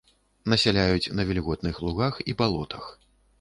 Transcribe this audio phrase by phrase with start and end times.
[0.53, 2.91] Насяляюць на вільготных лугах і балотах.